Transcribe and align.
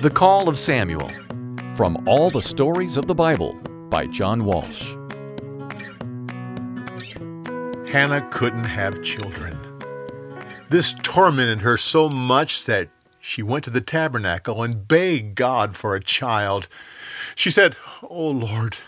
The 0.00 0.10
Call 0.10 0.48
of 0.48 0.58
Samuel 0.58 1.10
From 1.76 2.06
All 2.06 2.28
the 2.28 2.42
Stories 2.42 2.96
of 2.96 3.06
the 3.06 3.14
Bible 3.14 3.54
by 3.88 4.06
John 4.06 4.44
Walsh. 4.44 4.90
Hannah 7.90 8.28
couldn't 8.30 8.64
have 8.64 9.02
children. 9.02 9.56
This 10.68 10.94
tormented 11.02 11.60
her 11.60 11.76
so 11.76 12.08
much 12.08 12.64
that 12.66 12.88
she 13.20 13.42
went 13.42 13.64
to 13.64 13.70
the 13.70 13.80
tabernacle 13.80 14.62
and 14.62 14.86
begged 14.86 15.36
God 15.36 15.76
for 15.76 15.94
a 15.94 16.02
child. 16.02 16.68
She 17.34 17.50
said, 17.50 17.76
Oh 18.02 18.30
Lord, 18.30 18.78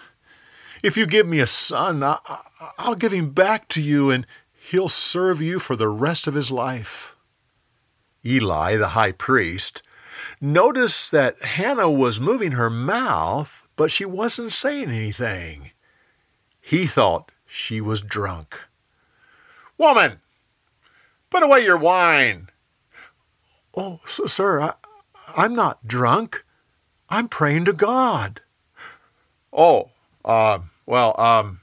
if 0.82 0.96
you 0.96 1.06
give 1.06 1.26
me 1.26 1.38
a 1.38 1.46
son, 1.46 2.02
I, 2.02 2.18
will 2.84 2.96
give 2.96 3.12
him 3.12 3.30
back 3.30 3.68
to 3.68 3.80
you 3.80 4.10
and 4.10 4.26
he'll 4.52 4.88
serve 4.88 5.40
you 5.40 5.60
for 5.60 5.76
the 5.76 5.88
rest 5.88 6.26
of 6.26 6.34
his 6.34 6.50
life. 6.50 7.16
Eli, 8.24 8.76
the 8.76 8.88
high 8.88 9.12
priest, 9.12 9.82
noticed 10.40 11.10
that 11.12 11.42
Hannah 11.42 11.90
was 11.90 12.20
moving 12.20 12.52
her 12.52 12.70
mouth, 12.70 13.66
but 13.76 13.90
she 13.90 14.04
wasn't 14.04 14.52
saying 14.52 14.90
anything. 14.90 15.70
He 16.60 16.86
thought 16.86 17.32
she 17.44 17.80
was 17.80 18.00
drunk. 18.00 18.64
Woman, 19.78 20.20
put 21.30 21.42
away 21.42 21.64
your 21.64 21.76
wine. 21.76 22.48
Oh, 23.76 24.00
sir, 24.06 24.60
I, 24.60 24.72
I'm 25.36 25.54
not 25.54 25.86
drunk. 25.86 26.44
I'm 27.08 27.28
praying 27.28 27.66
to 27.66 27.72
God. 27.72 28.40
Oh, 29.52 29.90
uh, 30.24 30.58
well, 30.86 31.18
um, 31.20 31.60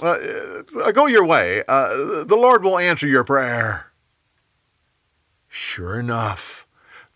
uh, 0.00 0.92
go 0.92 1.06
your 1.06 1.24
way. 1.24 1.62
Uh, 1.68 2.24
the 2.24 2.36
Lord 2.36 2.62
will 2.62 2.78
answer 2.78 3.06
your 3.06 3.24
prayer. 3.24 3.92
Sure 5.48 5.98
enough, 5.98 6.65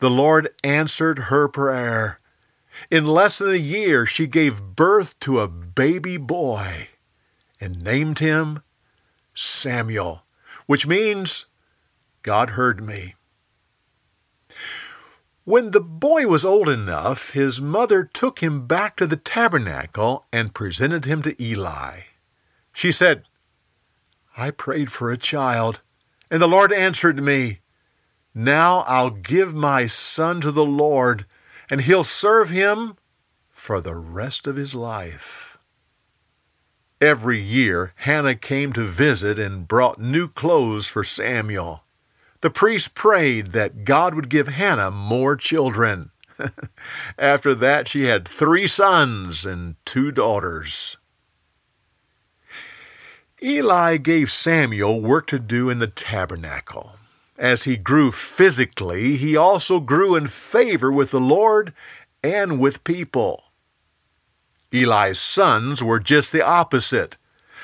the 0.01 0.11
Lord 0.11 0.49
answered 0.65 1.19
her 1.31 1.47
prayer. 1.47 2.21
In 2.91 3.07
less 3.07 3.39
than 3.39 3.51
a 3.51 3.57
year, 3.57 4.07
she 4.07 4.27
gave 4.27 4.75
birth 4.75 5.19
to 5.21 5.41
a 5.41 5.49
baby 5.49 6.17
boy 6.17 6.89
and 7.61 7.83
named 7.83 8.19
him 8.19 8.63
Samuel, 9.35 10.25
which 10.67 10.87
means 10.87 11.47
God 12.23 12.51
heard 12.51 12.83
me. 12.85 13.15
When 15.45 15.71
the 15.71 15.81
boy 15.81 16.27
was 16.27 16.45
old 16.45 16.69
enough, 16.69 17.31
his 17.31 17.61
mother 17.61 18.05
took 18.05 18.41
him 18.41 18.67
back 18.67 18.97
to 18.97 19.07
the 19.07 19.17
tabernacle 19.17 20.27
and 20.33 20.55
presented 20.55 21.05
him 21.05 21.23
to 21.23 21.43
Eli. 21.43 22.03
She 22.73 22.93
said, 22.93 23.25
I 24.37 24.51
prayed 24.51 24.91
for 24.93 25.11
a 25.11 25.19
child, 25.19 25.81
and 26.31 26.41
the 26.41 26.49
Lord 26.49 26.73
answered 26.73 27.23
me. 27.23 27.59
Now 28.35 28.81
I'll 28.81 29.11
give 29.11 29.55
my 29.55 29.87
son 29.87 30.41
to 30.43 30.53
the 30.53 30.65
Lord, 30.65 31.25
and 31.69 31.81
he'll 31.81 32.05
serve 32.05 32.51
him 32.51 32.97
for 33.51 33.81
the 33.81 33.95
rest 33.95 34.47
of 34.47 34.57
his 34.57 34.75
life. 34.75 35.59
Every 37.01 37.41
year, 37.41 37.93
Hannah 37.97 38.35
came 38.35 38.73
to 38.75 38.85
visit 38.85 39.39
and 39.39 39.67
brought 39.67 39.99
new 39.99 40.29
clothes 40.29 40.87
for 40.87 41.03
Samuel. 41.03 41.83
The 42.43 42.51
priest 42.51 42.95
prayed 42.95 43.53
that 43.53 43.85
God 43.85 44.15
would 44.15 44.29
give 44.29 44.49
Hannah 44.49 44.91
more 44.91 45.35
children. 45.35 46.11
After 47.19 47.55
that, 47.55 47.89
she 47.89 48.05
had 48.05 48.29
three 48.29 48.67
sons 48.67 49.45
and 49.45 49.77
two 49.85 50.11
daughters. 50.13 50.97
Eli 53.43 53.97
gave 53.97 54.31
Samuel 54.31 55.01
work 55.01 55.27
to 55.29 55.39
do 55.39 55.71
in 55.71 55.79
the 55.79 55.87
tabernacle. 55.87 57.00
As 57.41 57.65
he 57.65 57.79
grew 57.79 58.13
physically, 58.13 59.17
he 59.17 59.35
also 59.35 59.81
grew 59.81 60.15
in 60.15 60.27
favor 60.27 60.93
with 60.93 61.11
the 61.11 61.19
Lord 61.19 61.73
and 62.23 62.61
with 62.61 62.85
people. 62.85 63.45
Eli's 64.71 65.19
sons 65.19 65.83
were 65.83 65.99
just 65.99 66.33
the 66.33 66.45
opposite. 66.45 67.17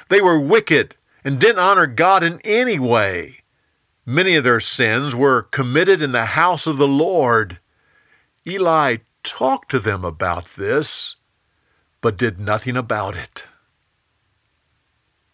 They 0.09 0.23
were 0.23 0.41
wicked 0.41 0.97
and 1.23 1.39
didn't 1.39 1.59
honor 1.59 1.87
God 1.87 2.25
in 2.25 2.41
any 2.43 2.79
way. 2.79 3.41
Many 4.07 4.37
of 4.37 4.45
their 4.45 4.61
sins 4.61 5.15
were 5.15 5.43
committed 5.43 6.01
in 6.01 6.13
the 6.13 6.25
house 6.25 6.67
of 6.67 6.79
the 6.79 6.89
Lord. 6.89 7.59
Eli 8.47 8.97
talked 9.23 9.71
to 9.73 9.79
them 9.79 10.07
about 10.07 10.55
this, 10.55 11.17
but 12.01 12.17
did 12.17 12.41
nothing 12.41 12.79
about 12.79 13.15
it. 13.15 13.45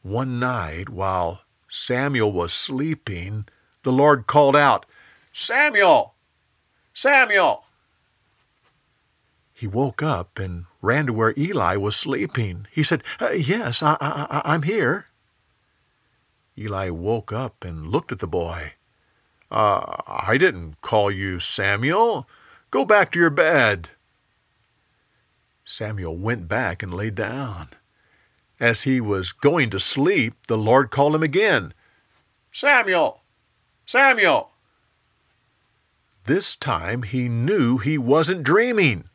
One 0.02 0.40
night, 0.40 0.88
while 0.88 1.42
Samuel 1.68 2.32
was 2.32 2.52
sleeping, 2.52 3.46
the 3.82 3.92
Lord 3.92 4.26
called 4.26 4.56
out, 4.56 4.86
Samuel! 5.32 6.14
Samuel! 6.94 7.64
He 9.52 9.66
woke 9.66 10.02
up 10.02 10.38
and 10.38 10.64
ran 10.80 11.06
to 11.06 11.12
where 11.12 11.34
Eli 11.36 11.76
was 11.76 11.94
sleeping. 11.96 12.66
He 12.70 12.82
said, 12.82 13.02
uh, 13.20 13.30
Yes, 13.30 13.82
I, 13.82 13.96
I, 14.00 14.42
I'm 14.44 14.62
here. 14.62 15.06
Eli 16.58 16.90
woke 16.90 17.32
up 17.32 17.64
and 17.64 17.88
looked 17.88 18.12
at 18.12 18.18
the 18.18 18.26
boy. 18.26 18.74
Uh, 19.50 19.96
I 20.06 20.36
didn't 20.38 20.80
call 20.80 21.10
you 21.10 21.40
Samuel. 21.40 22.28
Go 22.70 22.84
back 22.84 23.12
to 23.12 23.18
your 23.20 23.30
bed. 23.30 23.90
Samuel 25.64 26.16
went 26.16 26.48
back 26.48 26.82
and 26.82 26.92
lay 26.92 27.10
down. 27.10 27.68
As 28.58 28.82
he 28.82 29.00
was 29.00 29.32
going 29.32 29.70
to 29.70 29.80
sleep, 29.80 30.34
the 30.46 30.58
Lord 30.58 30.90
called 30.90 31.14
him 31.14 31.22
again. 31.22 31.72
Samuel! 32.52 33.21
Samuel! 33.86 34.50
This 36.26 36.54
time 36.54 37.02
he 37.02 37.28
knew 37.28 37.78
he 37.78 37.98
wasn't 37.98 38.44
dreaming. 38.44 39.08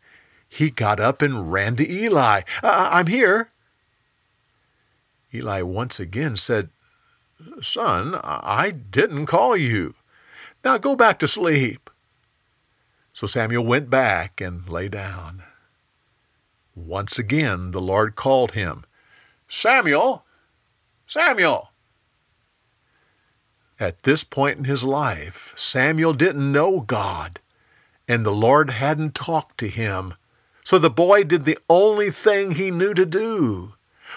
He 0.49 0.69
got 0.69 0.99
up 0.99 1.21
and 1.21 1.51
ran 1.51 1.75
to 1.77 1.89
Eli. 1.89 2.41
I'm 2.63 3.07
here. 3.07 3.49
Eli 5.33 5.61
once 5.61 5.99
again 5.99 6.35
said, 6.35 6.69
Son, 7.61 8.19
I 8.23 8.71
didn't 8.71 9.27
call 9.27 9.55
you. 9.55 9.95
Now 10.63 10.77
go 10.77 10.95
back 10.95 11.19
to 11.19 11.27
sleep. 11.27 11.89
So 13.13 13.27
Samuel 13.27 13.65
went 13.65 13.89
back 13.89 14.41
and 14.41 14.67
lay 14.67 14.89
down. 14.89 15.43
Once 16.75 17.17
again 17.17 17.71
the 17.71 17.81
Lord 17.81 18.15
called 18.15 18.51
him, 18.51 18.85
Samuel! 19.47 20.25
Samuel! 21.07 21.71
At 23.79 24.03
this 24.03 24.23
point 24.23 24.57
in 24.57 24.63
his 24.63 24.83
life, 24.83 25.53
Samuel 25.55 26.13
didn't 26.13 26.51
know 26.51 26.81
God, 26.81 27.39
and 28.07 28.25
the 28.25 28.31
Lord 28.31 28.71
hadn't 28.71 29.13
talked 29.13 29.59
to 29.59 29.67
him. 29.67 30.15
So 30.63 30.79
the 30.79 30.89
boy 30.89 31.23
did 31.23 31.45
the 31.45 31.59
only 31.69 32.09
thing 32.09 32.51
he 32.51 32.71
knew 32.71 32.93
to 32.95 33.05
do. 33.05 33.73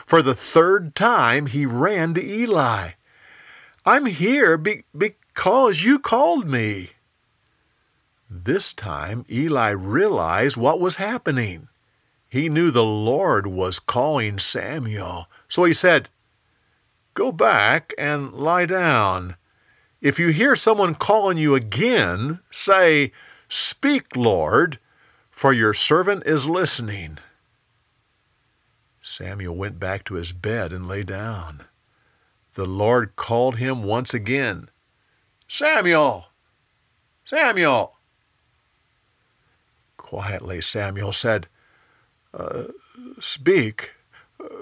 For 0.07 0.23
the 0.23 0.35
third 0.35 0.95
time, 0.95 1.47
he 1.47 1.67
ran 1.67 2.15
to 2.15 2.25
Eli. 2.25 2.93
I'm 3.85 4.07
here 4.07 4.57
be- 4.57 4.85
because 4.97 5.83
you 5.83 5.99
called 5.99 6.49
me. 6.49 6.91
This 8.31 8.73
time, 8.73 9.27
Eli 9.31 9.71
realized 9.71 10.57
what 10.57 10.81
was 10.81 10.97
happening. 10.97 11.69
He 12.29 12.49
knew 12.49 12.71
the 12.71 12.85
Lord 12.85 13.47
was 13.47 13.79
calling 13.79 14.39
Samuel. 14.39 15.29
So 15.49 15.65
he 15.65 15.73
said, 15.73 16.09
Go 17.15 17.33
back 17.33 17.93
and 17.99 18.33
lie 18.33 18.67
down. 18.67 19.35
If 20.01 20.19
you 20.19 20.29
hear 20.29 20.57
someone 20.57 20.95
calling 20.95 21.37
you 21.37 21.55
again, 21.55 22.41
say, 22.51 23.13
Speak, 23.49 24.17
Lord, 24.17 24.79
for 25.31 25.53
your 25.53 25.75
servant 25.75 26.25
is 26.25 26.49
listening. 26.49 27.19
Samuel 29.01 29.57
went 29.57 29.79
back 29.79 30.05
to 30.05 30.15
his 30.15 30.33
bed 30.33 30.73
and 30.73 30.89
lay 30.89 31.03
down. 31.03 31.65
The 32.55 32.67
Lord 32.67 33.17
called 33.17 33.57
him 33.57 33.85
once 33.85 34.15
again 34.15 34.69
Samuel! 35.49 36.27
Samuel! 37.25 37.97
Quietly, 39.97 40.61
Samuel 40.61 41.13
said, 41.13 41.47
uh, 42.33 42.65
Speak, 43.21 43.93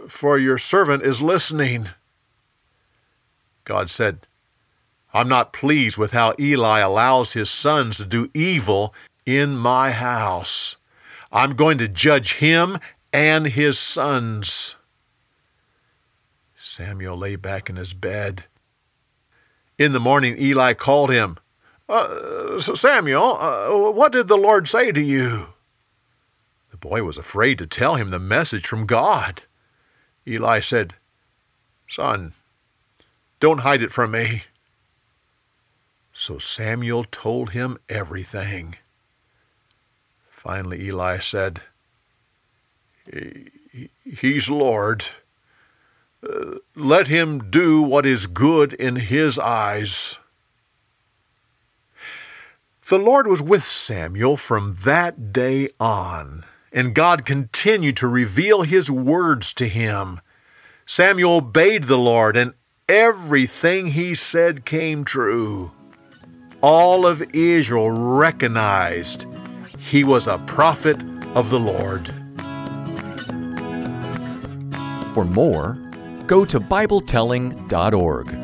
for 0.09 0.39
your 0.39 0.59
servant 0.59 1.03
is 1.03 1.23
listening. 1.23 1.89
God 3.65 3.91
said, 3.91 4.21
I'm 5.13 5.29
not 5.29 5.53
pleased 5.53 5.97
with 5.97 6.13
how 6.13 6.35
Eli 6.39 6.81
allows 6.81 7.33
his 7.33 7.51
sons 7.51 7.97
to 7.97 8.07
do 8.07 8.31
evil 8.35 8.95
in 9.25 9.57
my 9.57 9.91
house. 9.93 10.77
I'm 11.33 11.55
going 11.55 11.79
to 11.79 11.89
judge 11.89 12.35
him 12.35 12.79
and 13.13 13.47
his 13.47 13.79
sons. 13.79 14.77
Samuel 16.57 17.17
lay 17.17 17.37
back 17.37 17.71
in 17.71 17.77
his 17.77 17.95
bed. 17.95 18.45
In 19.79 19.93
the 19.93 20.01
morning, 20.01 20.37
Eli 20.39 20.75
called 20.75 21.11
him. 21.11 21.39
Uh, 21.89 22.59
Samuel, 22.59 23.39
uh, 23.41 23.93
what 23.93 24.13
did 24.13 24.29
the 24.29 24.37
Lord 24.37 24.69
say 24.69 24.93
to 24.93 25.01
you? 25.01 25.49
The 26.71 26.77
boy 26.77 27.03
was 27.03 27.17
afraid 27.17 27.59
to 27.59 27.67
tell 27.67 27.95
him 27.95 28.11
the 28.11 28.19
message 28.19 28.67
from 28.67 28.87
God. 28.87 29.45
Eli 30.27 30.61
said, 30.61 30.95
Son, 31.89 32.35
don't 33.41 33.61
hide 33.61 33.83
it 33.83 33.93
from 33.93 34.11
me. 34.11 34.43
So 36.21 36.39
Samuel 36.39 37.05
told 37.05 37.51
him 37.51 37.79
everything. 37.89 38.75
Finally, 40.29 40.83
Eli 40.83 41.21
said, 41.21 41.61
He's 44.05 44.51
Lord. 44.51 45.07
Uh, 46.29 46.57
let 46.75 47.07
him 47.07 47.51
do 47.51 47.81
what 47.81 48.05
is 48.05 48.27
good 48.27 48.73
in 48.73 48.97
his 48.97 49.39
eyes. 49.39 50.19
The 52.89 52.99
Lord 52.99 53.29
was 53.29 53.41
with 53.41 53.63
Samuel 53.63 54.37
from 54.37 54.77
that 54.83 55.33
day 55.33 55.69
on, 55.79 56.43
and 56.73 56.97
God 56.97 57.25
continued 57.27 57.97
to 57.99 58.09
reveal 58.09 58.63
his 58.63 58.91
words 58.91 59.55
to 59.55 59.69
him. 59.69 60.21
Samuel 60.85 61.37
obeyed 61.37 61.85
the 61.85 61.97
Lord, 61.97 62.37
and 62.37 62.55
everything 62.89 63.89
he 63.89 64.15
said 64.15 64.65
came 64.65 65.05
true. 65.05 65.71
All 66.61 67.07
of 67.07 67.23
Israel 67.35 67.91
recognized 67.91 69.27
he 69.79 70.03
was 70.03 70.27
a 70.27 70.39
prophet 70.39 71.01
of 71.37 71.51
the 71.51 71.61
Lord. 71.61 72.09
For 75.15 75.25
more, 75.25 75.79
go 76.27 76.45
to 76.45 76.59
BibleTelling.org. 76.59 78.38